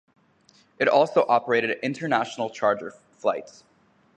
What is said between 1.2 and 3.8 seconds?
operated international charter flights.